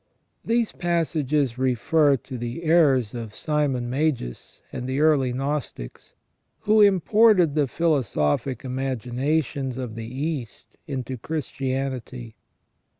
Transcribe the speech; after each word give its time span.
These 0.43 0.71
passages 0.71 1.59
refer 1.59 2.17
to 2.17 2.35
the 2.35 2.63
errors 2.63 3.13
of 3.13 3.35
Simon 3.35 3.87
Magus 3.87 4.63
and 4.73 4.89
the 4.89 4.99
earliest 4.99 5.37
Gnostics, 5.37 6.13
who 6.61 6.81
imported 6.81 7.53
the 7.53 7.67
philosophic 7.67 8.65
imaginations 8.65 9.77
of 9.77 9.93
the 9.93 10.11
East 10.11 10.75
into 10.87 11.17
Christianity. 11.19 12.35